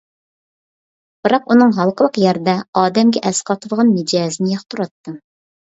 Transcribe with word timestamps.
بىراق 1.27 1.45
ئۇنىڭ 1.55 1.75
ھالقىلىق 1.81 2.17
يەردە 2.23 2.57
ئادەمگە 2.83 3.25
ئەس 3.31 3.47
قاتىدىغان 3.53 3.95
مىجەزىنى 4.01 4.53
ياقتۇراتتىم. 4.59 5.25